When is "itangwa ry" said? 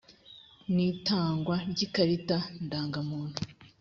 0.91-1.79